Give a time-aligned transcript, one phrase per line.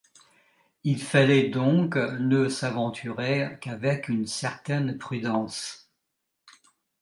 [0.83, 5.91] Il fallait donc ne s’aventurer qu’avec une certaine prudence.